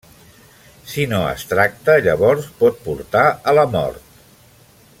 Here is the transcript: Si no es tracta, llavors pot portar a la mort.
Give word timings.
Si 0.93 1.03
no 1.11 1.19
es 1.33 1.43
tracta, 1.51 1.97
llavors 2.07 2.47
pot 2.63 2.81
portar 2.87 3.27
a 3.53 3.55
la 3.61 3.67
mort. 3.77 4.19